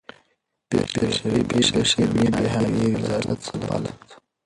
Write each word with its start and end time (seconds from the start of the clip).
بې 0.67 0.79
شرفي 0.91 1.33
بې 1.49 1.59
شرمي 1.91 2.27
بې 2.35 2.45
حیايي 2.53 2.87
رذالت 2.99 3.39
سفالت 3.49 4.05